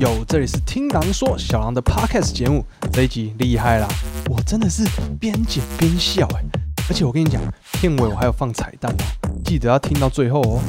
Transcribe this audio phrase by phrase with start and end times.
[0.00, 3.86] 有，这里是听狼说小狼的 podcast 节目，这一集厉害啦！
[4.28, 4.84] 我真的是
[5.20, 6.42] 边剪边笑哎，
[6.88, 7.40] 而且我跟你讲，
[7.74, 10.60] 片尾我还有放彩蛋哦，记得要听到最后哦。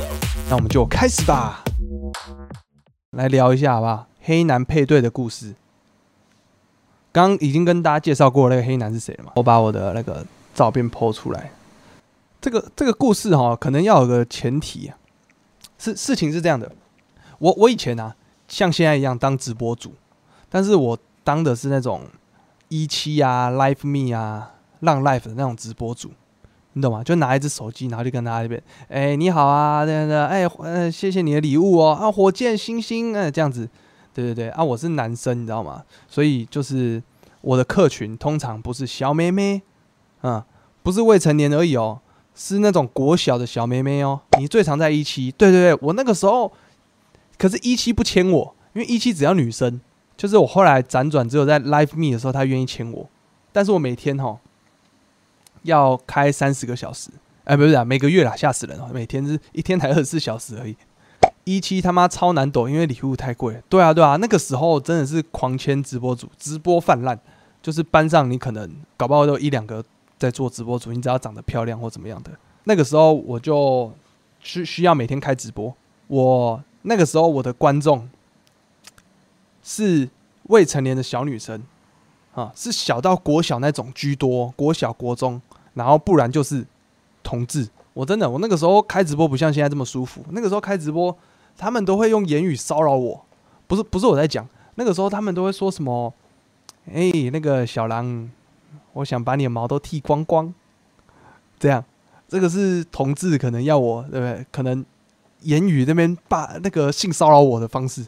[0.48, 1.64] 那我们就开始吧，
[3.12, 4.08] 来聊一下好不好？
[4.22, 5.56] 黑男配对的故事。
[7.12, 9.32] 刚已经跟大家介绍过那个黑男是谁了嘛？
[9.38, 10.24] 我把我的那个
[10.54, 11.52] 照片 po 出来。
[12.40, 14.98] 这个这个故事哈，可能要有个前提啊。
[15.80, 16.72] 是事情是这样的，
[17.40, 18.16] 我我以前啊。
[18.56, 19.94] 像现在一样当直播主，
[20.50, 22.04] 但是我当的是那种
[22.70, 26.12] 一期啊、Live Me 啊、浪 Live 的那种直播主，
[26.72, 27.04] 你懂吗？
[27.04, 33.68] 就拿一只手机，然后就跟他这边，哎，你好啊，对对，哎，呃，谢谢你的礼物哦，啊，火箭星星，哎，这样子，
[34.14, 35.84] 对对对，啊，我是男生，你知道吗？
[36.08, 37.04] 所以就是
[37.42, 39.62] 我的客群通常不是小妹妹，
[40.24, 40.42] 嗯，
[40.82, 42.00] 不是未成年而已哦，
[42.34, 44.22] 是那种国小的小妹妹哦。
[44.40, 46.50] 你最常在一期，对对对，我那个时候。
[47.38, 49.82] 可是，一期不签我，因为一期只要女生。
[50.18, 53.10] 就是我后来辗转，只有在 Live Me 的时候，他愿意签我。
[53.52, 54.40] 但是我每天哈
[55.64, 57.10] 要开三十个小时，
[57.44, 58.90] 哎，不是啊，每个月啦，吓死人了。
[58.94, 60.78] 每天是一天才二十四小时而已。
[61.44, 63.62] 一期他妈超难抖，因为礼物太贵。
[63.68, 67.20] 对啊，对啊，那个时候真的是狂签直播主，直播泛滥。
[67.62, 69.84] 就是班上你可能搞不好都一两个
[70.18, 72.32] 在做直播主，你只要长得漂亮或怎么样的。
[72.64, 73.92] 那个时候我就
[74.40, 75.76] 需需要每天开直播，
[76.08, 76.64] 我。
[76.88, 78.08] 那个时候，我的观众
[79.64, 80.08] 是
[80.44, 81.64] 未成年的小女生，
[82.36, 85.42] 啊，是小到国小那种居多，国小、国中，
[85.74, 86.66] 然后不然就是
[87.24, 87.68] 同志。
[87.94, 90.24] 我真的，我那个时候开直播不像现在这么舒服。
[90.30, 91.18] 那个时候开直播，
[91.58, 93.26] 他们都会用言语骚扰我，
[93.66, 94.48] 不是不是我在讲。
[94.76, 96.14] 那个时候他们都会说什么？
[96.94, 98.30] 哎，那个小狼，
[98.94, 100.54] 我想把你的毛都剃光光。
[101.58, 101.84] 这样，
[102.28, 104.46] 这个是同志可能要我，对不对？
[104.52, 104.86] 可能。
[105.46, 108.06] 言语那边把那个性骚扰我的方式，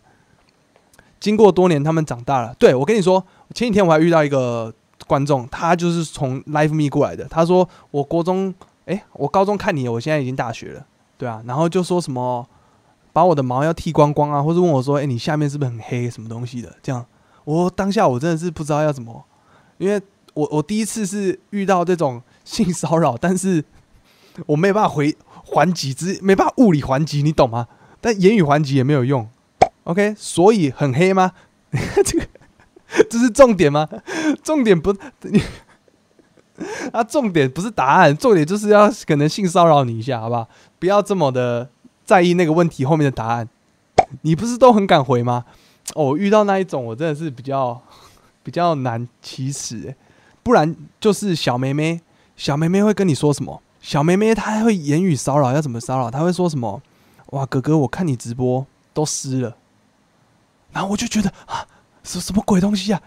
[1.20, 2.54] 经过多年，他们长大了。
[2.60, 4.74] 对我跟你说，前几天我还遇到一个
[5.08, 7.26] 观众，他就是从 Live Me 过来的。
[7.26, 8.54] 他说：“我国中，
[8.86, 10.86] 哎，我高中看你，我现在已经大学了，
[11.18, 12.48] 对啊。”然后就说什么
[13.14, 16.10] 把我的毛要剃光光啊，或者问我说：“哎，你下面是不是很黑？
[16.10, 17.06] 什么东西的？”这样，
[17.46, 19.24] 我当下我真的是不知道要怎么，
[19.78, 20.02] 因为
[20.34, 23.64] 我我第一次是遇到这种性骚扰，但是
[24.46, 25.16] 我没有办法回。
[25.50, 27.68] 还击之没办法物理还击，你懂吗？
[28.02, 29.28] 但言语还击也没有用。
[29.86, 31.32] OK，所以很黑吗？
[32.06, 32.28] 这个
[33.10, 33.88] 这是重点吗？
[34.44, 35.42] 重点不你
[36.92, 40.48] 啊，重点不是答案，重点就是要可能性骚扰你一下，好不好？
[40.80, 41.70] 不要这么的
[42.04, 43.48] 在意那个问题后面的答案。
[44.22, 45.46] 你不是都很敢回吗？
[45.96, 47.82] 哦，遇到那一种我真的是比较
[48.44, 49.96] 比较难启齿，
[50.44, 52.02] 不然就是小妹妹，
[52.36, 53.62] 小妹妹会跟你说什么？
[53.80, 56.12] 小妹妹她还会言语骚扰，要怎么骚扰？
[56.12, 56.82] 她会说什么？
[57.32, 59.58] 哇，哥哥，我看你直播都湿了，
[60.72, 61.68] 然后我就觉得啊，
[62.04, 63.02] 什什么鬼东西啊？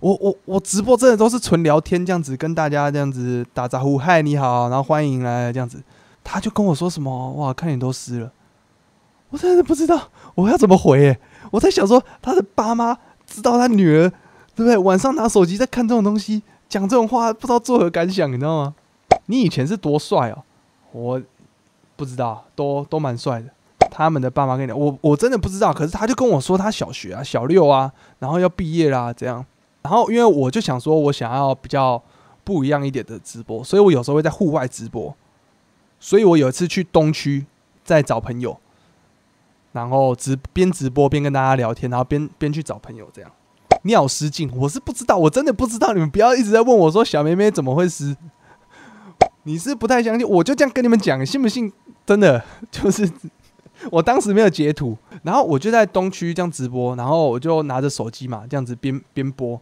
[0.00, 5.82] 我我我直播真的都是纯聊天这样子，跟大家这样子打招呼，嗨，你好，然后欢迎来这样子。
[6.24, 7.32] 他就跟我说什么？
[7.34, 8.32] 哇，看你都湿了，
[9.28, 11.18] 我真的不知道我要怎么回。
[11.50, 14.08] 我在想说，他的爸妈知道他女儿
[14.54, 14.76] 对不对？
[14.76, 18.74] 晚上拿手机在看这种东西，讲这种话，不知道作何感想，你知道吗？
[19.30, 20.42] 你以前是多帅哦，
[20.90, 21.22] 我
[21.96, 23.48] 不知道，都都蛮帅的。
[23.90, 25.72] 他们的爸妈跟你讲，我我真的不知道。
[25.72, 29.44] 可是他就跟我说，他小学啊，小六啊，然后要毕业啦，这样。
[29.82, 32.02] 然后因为我就想说，我想要比较
[32.44, 35.14] 不一样一点的直播，所以我有时候会在户外直播。
[35.98, 37.46] 所以我有一次去东区
[37.84, 38.58] 在找朋友，
[39.72, 43.30] 然后直边直播边跟大家聊天，然后边边去找朋友，这样
[43.82, 44.50] 尿失禁。
[44.56, 45.92] 我是不知道，我真的不知道。
[45.92, 48.16] 你们不要一直在问我说，小妹妹怎么会湿？
[49.44, 51.72] 你是不太相信，我就这样跟你们讲，信不信？
[52.04, 53.10] 真的 就是，
[53.90, 59.58] 我当时没有截图，然后我就在东区这样直播，然后我就拿着手机嘛，这样子边边播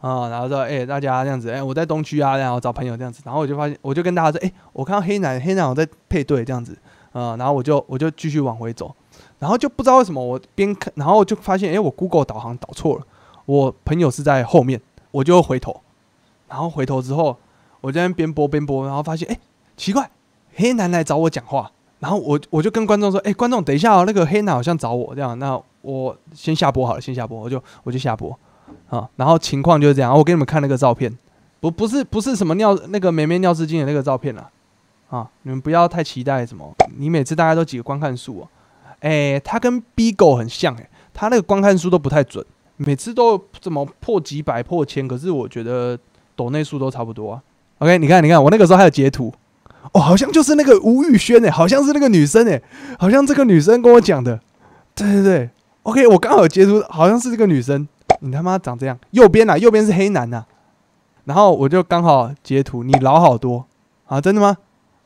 [0.00, 6.76] 啊，然后说，哎，大家这样子，哎，我在东区啊，然后找朋友这样子，然后我就发现，我就跟大家说，哎，我看到黑男，黑男我在配对这样子，
[7.12, 8.92] 啊，然后我就我就继续往回走，
[9.38, 13.06] 然后就不知道为什么我边看，然后就发现，哎，我 Google 导航导错了，
[13.46, 14.80] 我朋友是在后面，
[15.10, 15.80] 我就回头，
[16.48, 17.36] 然后回头之后。
[17.82, 19.38] 我在那边播边播，然后发现哎，
[19.76, 20.10] 奇怪，
[20.54, 28.34] 黑男来找我讲话，然后我我就跟观众说，哎，观众等一下哦，那个黑男好像找我这样，那我先下播好了，先下播，我就我就下播。
[28.88, 31.12] 啊，然后情况就是这样，我给你们看那个照片，
[31.60, 34.50] 不不是不是什么尿那个美美尿失禁的那个照片了
[35.10, 38.48] 啊，你们不要太期待什么，你每次大概都几个观看数哦，
[39.00, 42.44] 哎，他跟 B 狗很像哎，他那个观看数都不太准，
[42.76, 45.98] 每次都怎么破几百破千，可是我觉得
[46.36, 47.42] 抖内数都差不多啊。
[47.82, 49.34] OK，你看，你看，我那个时候还有截图，
[49.90, 52.62] 哦，好像就是那个吴宇轩诶，好像是那个女生诶，
[52.96, 54.38] 好像这个女生跟我讲的，
[54.94, 55.50] 对对对
[55.82, 57.88] ，OK，我刚好截图，好像是这个女生，
[58.20, 60.44] 你他妈长这样，右边啊，右边是黑男呐，
[61.24, 63.66] 然后我就刚好截图，你老好多。
[64.06, 64.58] 啊，真的吗？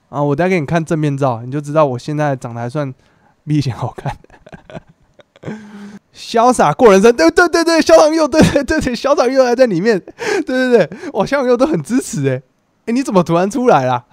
[0.09, 2.93] 啊，我再给你看正面照，你就知道我现在长得还算
[3.47, 4.17] 比以前好看。
[6.13, 12.43] 潇洒过人生，对对对对，肖长佑，对对对对，肖长佑还在里面，对对对，哇，肖长佑都很支持哎，
[12.87, 14.07] 哎，你怎么突然出来啦？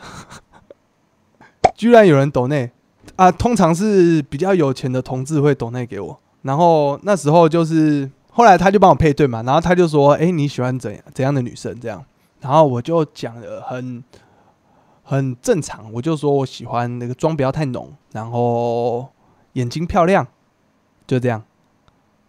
[1.75, 2.71] 居然有人抖内
[3.15, 3.31] 啊！
[3.31, 12.03] 通常是比较有钱的同志会抖内给我，然后那时候就是后来他就帮我配对嘛，然后他就说：“哎，你喜欢怎怎样的女生？”这样，
[12.41, 14.03] 然后我就讲的很
[15.03, 19.09] 很正常，我就说我喜欢那个妆不要太浓，然后
[19.53, 20.27] 眼睛漂亮，
[21.05, 21.43] 就这样。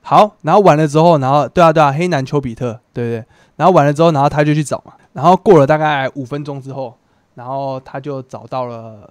[0.02, 3.25] 好，然后完了之后，然后对啊对啊，黑男丘比特，对不对？
[3.56, 6.94] 然后完了之后，然后他就去找嘛，然后过了大概五分钟之后，
[7.34, 9.08] 然后他就找到了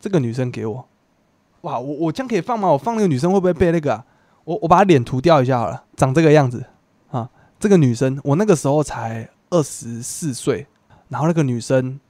[0.00, 0.84] 这个女生给我。
[1.60, 2.68] 哇，我我这样可以放吗？
[2.68, 4.04] 我放那个女生会不会被那个啊？
[4.42, 6.64] 我我把脸涂掉一下好了，长这个样子
[7.12, 7.30] 啊。
[7.60, 10.66] 这个女生我那个时候才二十四岁，
[11.08, 12.00] 然后那个女生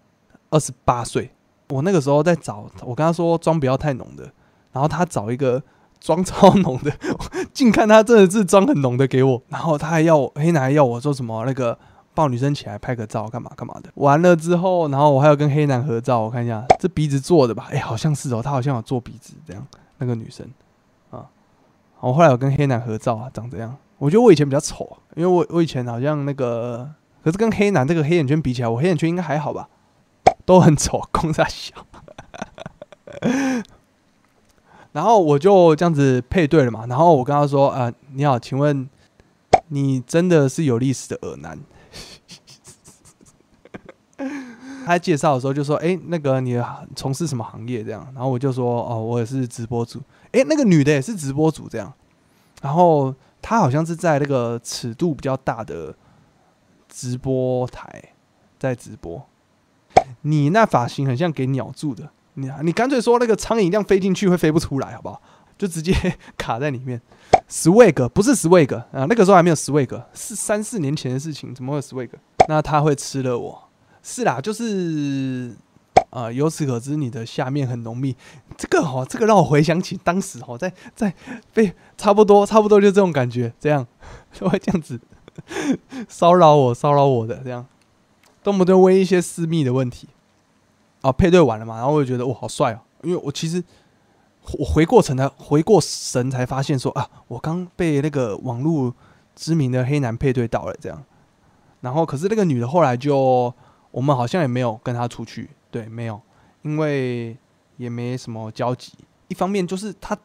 [0.49, 1.31] 二十八岁。
[1.69, 4.25] 我那个时候在找，我跟她说妆不要太浓的，
[4.73, 5.63] 然后她找一个。
[6.05, 6.91] 妆超浓的，
[7.55, 11.79] 近看她真的是妆很浓的给我，然后她还要黑男还要我说什么那个
[12.15, 13.91] 抱女生起来拍个照干嘛干嘛的。
[13.95, 17.69] 完了之后，然后我还要跟黑男合照，我看一下这鼻子做的吧？
[17.71, 19.67] 哎，好像是哦，他好像有做鼻子这样。
[19.99, 20.47] 那个女生
[21.11, 21.27] 啊，
[22.01, 23.77] 我后来有跟黑男合照啊，长这样。
[23.99, 26.91] 我觉得我以前比较丑，因为我我以前好像那个，
[27.23, 29.69] 可是跟黑男这个黑眼圈比起来，我黑眼圈应该还好吧？
[30.45, 31.75] 都很丑，公差小。
[34.93, 38.89] 然后我就这样子配对了嘛，然后我跟他说：“呃，你好，请问
[39.69, 41.59] 你真的是有历史的耳男？”
[44.85, 46.61] 他介绍的时候就说：“哎，那个你
[46.95, 50.01] 从事什么行业？”这样，然后我就说：“哦，我也是直播主。”
[50.33, 51.93] 哎，那个女的也是直播主，这样。
[52.61, 55.95] 然后她好像是在那个尺度比较大的
[56.89, 58.03] 直播台
[58.59, 59.23] 在直播。
[60.23, 62.11] 你那发型很像给鸟住的。
[62.35, 65.21] 你你干脆说那个苍蝇一样飞进去会飞不出来，好不好？
[65.59, 65.93] 就直接
[66.37, 67.01] 卡在里面。
[67.49, 72.09] Swag 不是 Swag 啊，那个时候还没有 Swag，是三四年前的事情，怎么会 Swag？
[72.49, 73.69] 那他会吃了我？
[74.03, 75.55] 是啦，就是
[76.11, 78.17] 啊，由此可知你的下面很浓密。
[78.57, 81.15] 这个哦，这个让我回想起当时哦，在在
[81.55, 83.87] 被差不多差不多就这种感觉，这样
[84.39, 85.01] 都会这样子
[86.09, 87.67] 骚扰我骚扰我的这样，
[88.43, 90.09] 动不动问一些私密的问题。
[91.03, 92.81] 啊，配对完了嘛，然后我就觉得哇，好帅哦！
[93.03, 93.61] 因为我其实
[94.59, 98.95] 我回过神才回过神才发现说啊，我刚被那个网络
[99.35, 101.03] 知名的黑男配对到了这样。
[101.81, 103.53] 然后可是那个女的后来就
[103.93, 106.21] 我们好像也没有跟他出去，对，没有，
[106.63, 107.37] 因为
[107.77, 108.93] 也没什么交集。
[109.29, 110.19] 一方面就是他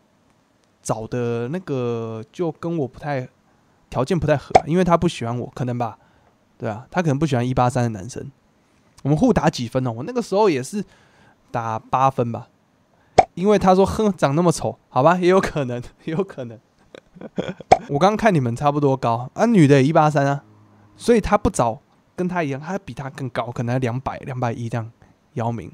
[0.81, 3.27] 找的那个就跟我不太
[3.89, 5.97] 条件不太合，因为他不喜欢我，可能吧，
[6.57, 8.31] 对啊，他可能不喜欢一八三的男生。
[9.03, 9.91] 我们互打几分哦？
[9.91, 10.83] 我那个时候也是
[11.51, 12.47] 打八分吧，
[13.35, 16.59] 因为他说哼长那么丑，好吧，也有可能，也有可能。
[17.89, 20.43] 我刚刚看你们差不多高啊，女的也一八三啊，
[20.95, 21.81] 所以他不找
[22.17, 24.91] 跟他一样，他比他更高，可能两百两百一这样。
[25.33, 25.71] 姚明，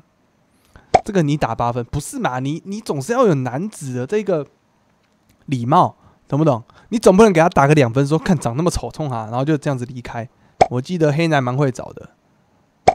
[1.06, 2.40] 这个你打八分不是嘛？
[2.40, 4.46] 你你总是要有男子的这个
[5.46, 5.96] 礼貌，
[6.28, 6.62] 懂不懂？
[6.90, 10.28] 你总不能给他打个两分，说看长那么丑冲他，然后就这样子离开。
[10.70, 12.10] 我记得黑男蛮会找的。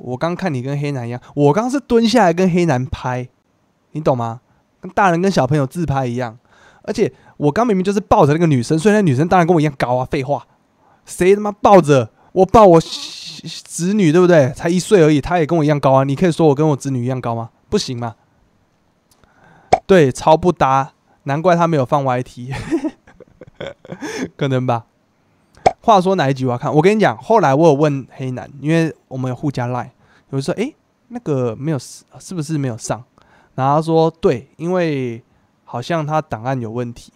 [0.03, 3.27] 我刚看你跟黑男一样，我刚是蹲下来跟黑男拍，
[3.93, 4.43] 你懂吗？
[4.81, 6.39] 跟大人跟小朋友自拍一样，
[6.83, 10.47] 而且我刚明明就是抱着那个女生，所以那女生当然跟我一样高啊，废话，
[11.07, 12.81] 谁他妈抱着我抱我
[13.47, 14.53] 子女对不对？
[14.53, 17.51] 才一岁而已，她也跟我一样高啊，你可以说我跟我子女一样高吗？
[17.69, 18.17] 不行吗？
[19.87, 20.93] 对，超不搭，
[21.25, 22.55] 难怪他没有放 YT，
[24.37, 24.85] 可能吧。
[25.81, 26.75] 话说哪一集我要看？
[26.75, 29.87] 我跟你讲，后来我有问黑男，因为我们有互加 line，
[30.29, 30.71] 有人说：“哎，
[31.09, 33.03] 那个没有，是不是没有上？”
[33.55, 35.23] 然后他说：“对，因为
[35.65, 37.13] 好像他档案有问题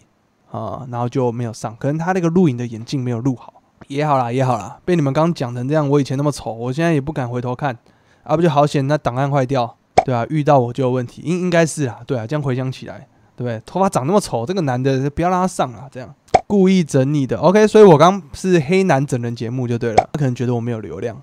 [0.51, 1.75] 啊，然后就没有上。
[1.77, 4.79] 可能他那个录影的眼镜没有录好，也好啦，也好啦。
[4.85, 7.77] 被你们刚讲成这样，我以前那么丑，我现在也不敢回头看，
[8.23, 8.85] 啊，不就好险？
[8.87, 13.61] 那档案坏掉，对啊，遇到我就有问题，应应该是啊，对啊，这样回想起来，对不对？
[13.65, 16.13] 头发长那么丑，这个男的不要让他上啊，这样。”
[16.45, 20.09] 故意整你的，OK，所以我刚是黑男整人节目就对了。
[20.13, 21.19] 他可能觉得我没有流量，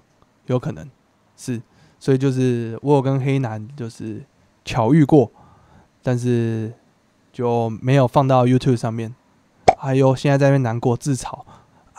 [0.47, 0.89] 有可能
[1.37, 1.61] 是，
[2.01, 4.25] 所以就是我有跟黑男就是
[4.65, 5.31] 巧遇过，
[6.03, 6.73] 但是
[7.33, 9.15] 就没有放到 YouTube 上面。
[9.79, 11.39] 还有现在在那边难过自嘲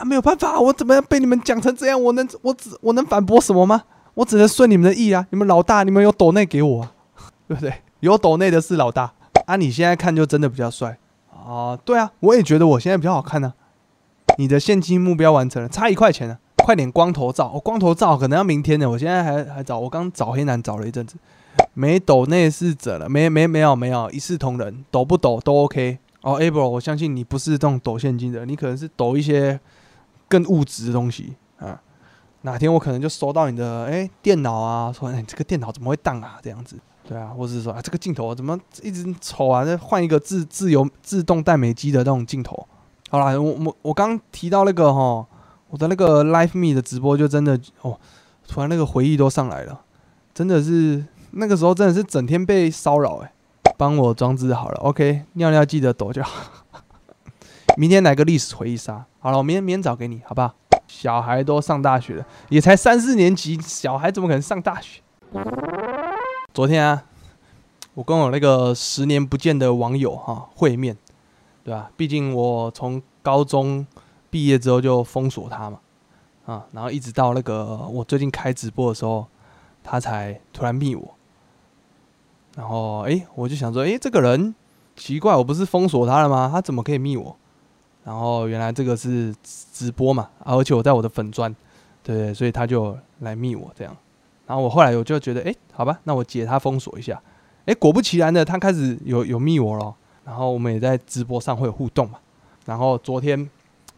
[0.02, 2.02] 啊，没有办法，我怎么样被你们讲成这样？
[2.02, 3.84] 我能我只我能反驳什么吗？
[4.16, 5.26] 我只能顺你们的意啊！
[5.30, 6.90] 你们老大，你们有抖内给我，
[7.48, 7.72] 对不对？
[8.00, 9.14] 有抖内的是老大
[9.46, 9.56] 啊！
[9.56, 10.98] 你现在看就真的比较帅。
[11.30, 13.54] 啊，对啊，我也觉得我现在比较好看呢。
[14.38, 17.52] 你的现金目标完成了，差一块钱呢，快点光头照。
[17.54, 21.16] 哦，光头照可能要明天呢，我现在还还找，我刚找黑男找了一阵子，
[21.76, 26.00] 没抖内是者了，没没没有没有，一视同仁，抖不抖都 OK。
[26.22, 29.60] 哦，Able，我相信你不是这种抖现金的，你可能是抖一些
[30.32, 31.78] 更物质的东西啊。
[32.44, 36.78] 哪天我可能就收到你的哎电脑啊，说哎这个电脑怎么会当啊这样子。
[37.08, 39.66] 对啊，或者是说啊，这个镜头怎么一直丑啊？
[39.66, 42.66] 再换一个自自由自动带美机的那种镜头。
[43.10, 45.28] 好啦，我我我刚提到那个哈，
[45.70, 48.00] 我的那个 Live Me 的直播就真的哦，
[48.48, 49.82] 突然那个回忆都上来了，
[50.34, 53.34] 真的是那个时候真的是整天被骚扰哎。
[53.78, 56.61] 帮我装置好了，OK，尿尿记得抖就好。
[57.78, 60.54] 明天来个历史回忆杀，好了，我明天明天找给你，好不好？
[60.88, 65.02] 小孩都上大学了，也才三四年级，小孩怎么可能上大学？
[66.54, 67.04] 昨天啊，
[67.94, 70.98] 我跟我那个十年不见的网友哈会面，
[71.64, 71.90] 对吧？
[71.96, 73.88] 毕竟我从高中
[74.30, 75.80] 毕业之后就封锁他嘛，
[76.46, 79.26] 啊，然后一直到那个我最近开直播的时候，
[79.82, 81.16] 他才突然密我，
[82.58, 84.54] 然后哎，我就想说，哎，这个人
[84.98, 86.50] 奇怪，我不是封锁他了吗？
[86.52, 87.38] 他怎么可以密我？
[88.04, 91.56] 然后原来这个是直播嘛，而且我在我的粉砖，
[92.04, 93.96] 对，所以他就来密我这样。
[94.48, 97.22] 然后我后来我就觉得，哎，好吧，那我解他封锁一下。
[97.66, 99.94] 哎，果不其然的，他开始有有密我了。
[100.26, 102.20] 然后我们也在直播上会有互动嘛。
[102.66, 103.50] 然后昨天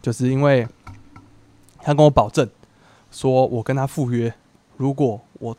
[0.02, 0.68] 就是因为
[1.80, 2.50] 他跟我保证，
[3.12, 4.34] 说我跟他赴约，
[4.78, 5.56] 如果我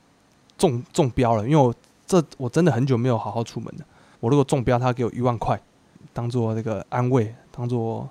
[0.56, 1.74] 中中标了，因为我
[2.06, 3.84] 这我真的很久没有好好出门了。
[4.20, 5.60] 我如果中标，他给我一万块，
[6.12, 8.08] 当做那个安慰，当做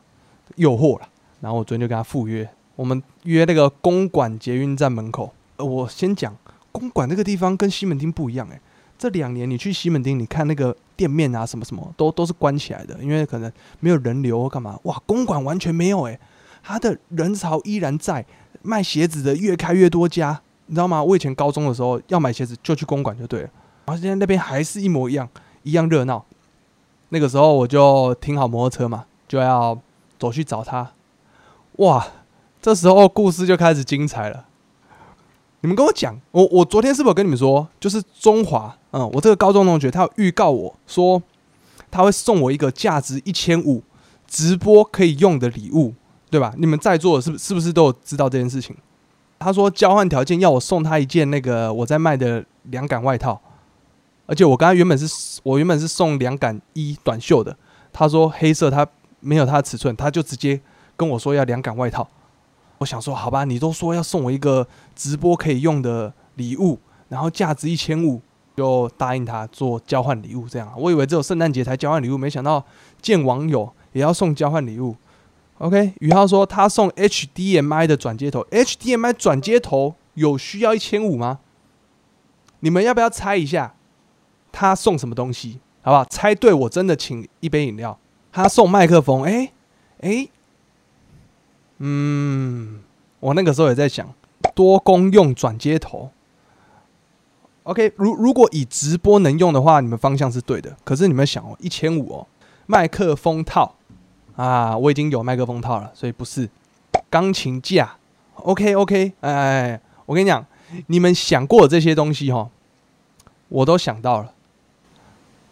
[0.56, 1.08] 诱惑了。
[1.42, 5.34] 然后我昨天就跟他赴约，我们约那个公馆捷运站门口。
[5.58, 6.36] 呃，我先讲。
[6.72, 8.60] 公馆那个地方跟西门町不一样诶，
[8.98, 14.76] 这两年你去西门町，你看那个店面啊，什么什么都都是关起来的，因为可能没有人流干嘛。
[14.86, 16.20] 哇，公馆完全没有诶，
[16.64, 18.26] 它的人潮依然在，
[18.64, 21.04] 卖鞋子的越开越多家，你知道吗？
[21.04, 23.50] 我以前高中的时候要买鞋子就去公馆就对了，
[23.86, 25.30] 然后现在那边还是一模一样，
[25.62, 26.26] 一样热闹。
[27.10, 29.80] 那个时候我就停好摩托车嘛，就要
[30.28, 30.92] 我去找他。
[31.78, 32.08] 哇，
[32.62, 34.46] 这时候故事就开始精彩了。
[35.62, 41.22] 你们跟我讲，我我昨天是不是跟你们说，就是中华，嗯，我这个高中同学他有预告我说，
[41.90, 43.82] 他会送我一个价值一千五
[44.28, 45.94] 直播可以用的礼物，
[46.30, 46.54] 对吧？
[46.58, 48.76] 你们在座的是是不是都有知道这件事情？
[49.40, 53.42] 他说交换条件要我送他一件那个我在卖的凉感外套，
[54.26, 57.56] 而且我刚刚原本是我原本是送凉感衣短袖的，
[57.92, 58.88] 他说黑色他
[59.24, 60.60] 没有他的尺寸，他就直接
[60.98, 62.08] 跟我说要凉感外套。
[62.80, 66.78] 我想说，好吧，你都说要送我一个直播可以用的礼物，
[67.08, 68.22] 然后价值一千五，
[68.58, 70.50] 就答应他做交换礼物。
[70.50, 72.64] 这样，我以为只有圣诞节才交换礼物，没想到
[73.02, 74.96] 见网友也要送交换礼物。
[75.60, 81.40] OK，宇浩说他送 HDMI 的转接头，HDMI 转接头有需要一千五吗？
[82.60, 83.76] 你们要不要猜一下
[84.52, 85.62] 他送什么东西？
[85.82, 86.04] 好不好？
[86.06, 87.98] 猜对我真的请一杯饮料。
[88.34, 89.54] 他送麦克风，哎
[90.02, 90.28] 哎。
[91.78, 92.82] 嗯，
[93.20, 94.14] 我那个时候也在想
[94.56, 96.12] 多功用转接头。
[97.64, 100.76] OK，如如果以直播能用的话，你们方向是对的。
[100.84, 102.28] 可是你们想哦，一千五哦，
[102.66, 103.76] 麦克风套
[104.36, 106.50] 啊，我已经有麦克风套了，所以不是
[107.10, 107.96] 钢琴架。
[108.36, 110.46] OK OK，哎，我跟你讲，
[110.88, 112.50] 你们想过这些东西哈，
[113.50, 114.34] 我都想到了。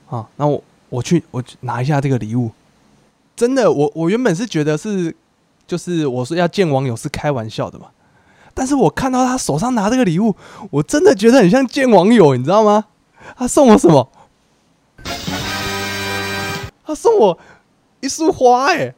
[0.10, 2.52] 啊，那我我去我去拿一下这个礼物。
[3.42, 5.16] 真的，我我原本是觉得是。
[5.68, 7.86] 就是我说要见网友是开玩笑的嘛，
[8.54, 10.36] 但是我看到他手上拿这个礼物，
[10.70, 12.86] 我真的觉得很像见网友，你知道吗？
[13.38, 14.12] 他送我什么？
[16.86, 17.40] 他送我
[18.02, 18.94] 一束花，哎，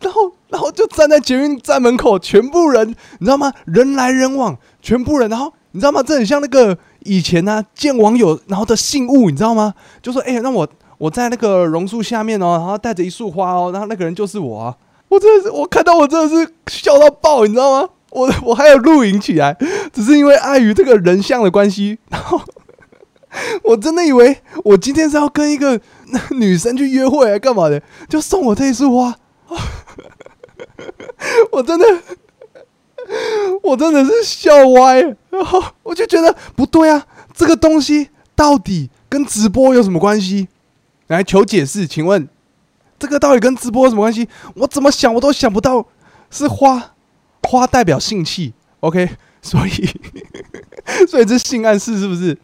[0.00, 3.52] 然后然后就站在捷运站门口，全部人你知道吗？
[3.66, 6.02] 人来人往，全部人，然后你知道吗？
[6.02, 9.74] 这很像那个以前呢见网友然后的信物，你知道吗？
[10.00, 10.66] 就说哎，让我。
[10.98, 14.76] 我在那个榕树下面哦，然后带着一束花哦，然后那个人就是我啊！
[15.08, 17.88] 我真的是，我看到我真的是笑到爆，你知道吗？
[18.10, 19.56] 我我还有录影起来，
[19.92, 22.40] 只是因为碍于这个人像的关系，然后
[23.62, 25.78] 我真的以为我今天是要跟一个
[26.30, 27.80] 女生去约会，干嘛的？
[28.08, 29.14] 就送我这一束花，
[31.52, 31.86] 我真的，
[33.62, 40.48] 我真的是笑歪，然后我就觉得不对啊，这个东西到底跟直播有什么关系？
[41.08, 42.28] 来求解释，请问
[42.98, 44.28] 这个到底跟直播有什么关系？
[44.54, 45.86] 我怎么想我都想不到，
[46.30, 46.94] 是花
[47.42, 49.08] 花代表性器，OK？
[49.42, 49.70] 所以
[51.06, 52.36] 所以这性暗示是不是？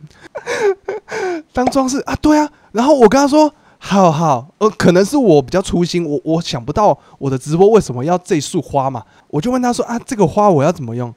[1.53, 2.15] 当装饰啊？
[2.17, 2.49] 对啊。
[2.73, 11.13] 然后我跟他说好好，呃，可能是我比较粗心，我我想不到我的直播为什么要这束花嘛，我就问他说啊，这个花我要怎么用？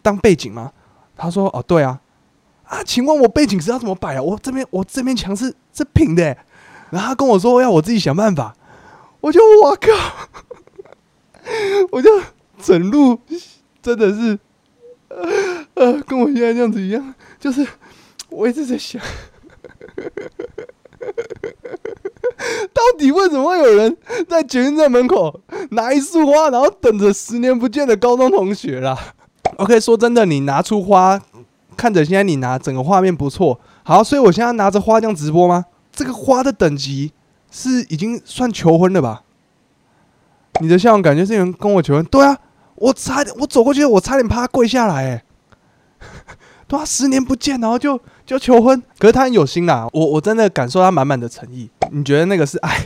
[0.00, 0.70] 当背景吗？
[1.16, 2.00] 他说哦，对啊，
[2.64, 4.22] 啊，请问我背景是要怎么摆啊？
[4.22, 6.36] 我这边我这面墙是是平的，
[6.94, 8.54] 然后他跟我说要我自己想办法，
[9.20, 9.88] 我就我靠，
[11.90, 12.08] 我就
[12.62, 13.18] 整路
[13.82, 14.38] 真的是，
[15.08, 17.66] 呃呃，跟我现在这样子一样，就是
[18.30, 19.02] 我一直在想。
[22.72, 23.96] 到底为什么会有人
[24.28, 28.96] 在捷运站门口拿一束花，然后等着十年不见的高中同学啦
[29.56, 31.20] ？OK，说真的，你拿出花，
[31.76, 35.64] 看着现在你拿整个画面不错，好，所以我现在拿着花这样直播吗？
[35.94, 37.12] 这个花的等级
[37.50, 39.22] 是已经算求婚了吧？
[40.60, 42.04] 你的笑容感觉是有人跟我求婚？
[42.06, 42.38] 对啊，
[42.76, 45.24] 我差点我走过去，我差点趴跪下来，哎，
[46.66, 48.00] 对啊，十年不见，然后就。
[48.26, 51.68] 就求婚，可是他很有心啦，我我真的感受他满满的诚意。
[51.90, 52.80] 你觉得那个是爱？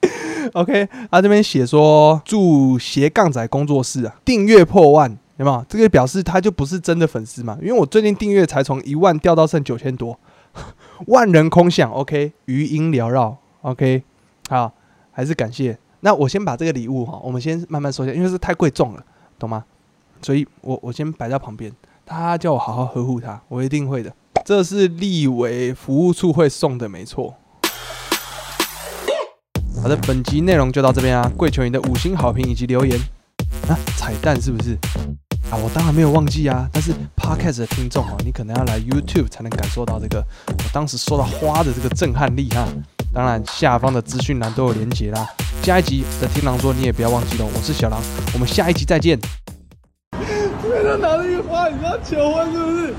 [0.52, 5.64] OK，他这边写说祝斜杠仔工作室啊订阅破万，有没有？
[5.70, 7.56] 这个表示他就不是真的粉丝嘛？
[7.62, 10.20] 因为我最近订阅才从一万掉到剩九千多，
[11.06, 11.90] 万人空巷。
[11.90, 13.36] OK，余音缭绕。
[13.62, 14.02] OK，
[14.48, 14.72] 好，
[15.12, 15.78] 还是感谢。
[16.00, 19.04] 那我先把这个礼物哈，我们先慢慢收下，因为是太贵重了，
[19.38, 19.64] 懂吗？
[20.22, 21.72] 所以我我先摆在旁边。
[22.06, 24.12] 他叫我好好呵护他，我一定会的。
[24.44, 27.34] 这是立委服务处会送的，没错。
[29.82, 31.30] 好的，本集内容就到这边啊！
[31.36, 32.98] 跪求你的五星好评以及留言
[33.68, 33.76] 啊！
[33.96, 34.76] 彩蛋是不是
[35.50, 35.56] 啊？
[35.56, 42.66] 我当然没有忘记啊，但是 Podcast 的听众啊，你可能要来 YouTube 才能感受到这个我当时收到花的这个震撼力哈。
[43.12, 45.26] 当然，下方的资讯栏都有连结啦。
[45.62, 48.00] 下一集的听狼说你也不要忘记了，我是小狼，
[48.34, 49.18] 我们下一集再见。
[50.12, 52.94] 他拿了花，你要求婚是不是？